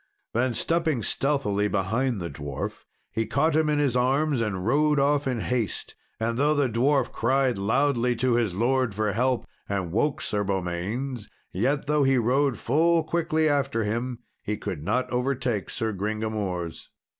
[0.33, 5.27] Then stepping stealthily behind the dwarf he caught him in his arms and rode off
[5.27, 5.93] in haste.
[6.19, 11.29] And though the dwarf cried loudly to his lord for help, and woke Sir Beaumains,
[11.53, 16.87] yet, though he rode full quickly after him, he could not overtake Sir Gringamors.